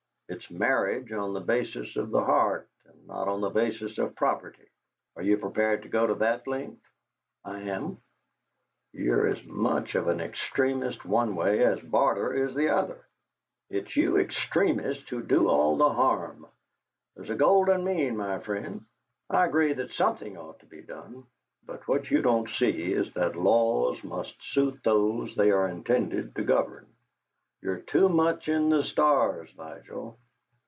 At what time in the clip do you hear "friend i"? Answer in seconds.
18.39-19.45